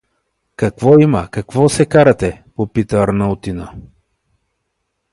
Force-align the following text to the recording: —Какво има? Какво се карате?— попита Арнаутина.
—Какво 0.55 0.99
има? 0.99 1.27
Какво 1.31 1.69
се 1.69 1.85
карате?— 1.85 2.43
попита 2.55 2.97
Арнаутина. 2.97 3.73